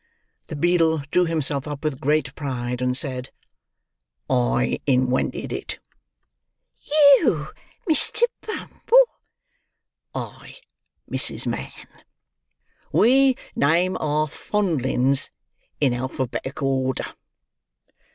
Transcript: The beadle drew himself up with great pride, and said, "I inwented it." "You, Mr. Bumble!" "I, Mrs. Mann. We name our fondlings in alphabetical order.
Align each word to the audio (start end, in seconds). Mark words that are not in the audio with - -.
The 0.47 0.55
beadle 0.55 1.03
drew 1.11 1.25
himself 1.25 1.67
up 1.67 1.83
with 1.83 2.01
great 2.01 2.33
pride, 2.33 2.81
and 2.81 2.97
said, 2.97 3.29
"I 4.27 4.79
inwented 4.87 5.51
it." 5.53 5.77
"You, 6.81 7.49
Mr. 7.87 8.23
Bumble!" 8.41 9.11
"I, 10.15 10.55
Mrs. 11.07 11.45
Mann. 11.45 11.69
We 12.91 13.37
name 13.55 13.95
our 13.99 14.27
fondlings 14.27 15.29
in 15.79 15.93
alphabetical 15.93 16.67
order. 16.67 17.05